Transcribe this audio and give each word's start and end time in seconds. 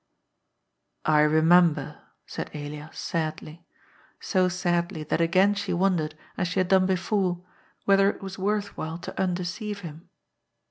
"I 1.05 1.21
remember," 1.21 2.01
said 2.25 2.49
Elias 2.55 2.97
sadly, 2.97 3.67
so 4.19 4.49
sadly 4.49 5.03
that 5.03 5.21
again 5.21 5.53
she 5.53 5.73
wondered, 5.73 6.17
as 6.37 6.47
she 6.47 6.59
had 6.59 6.69
done 6.69 6.87
before, 6.87 7.45
whether 7.85 8.09
it 8.09 8.23
was 8.23 8.39
worth 8.39 8.75
while 8.75 8.97
to 8.97 9.21
undeceive 9.21 9.81
him. 9.81 10.09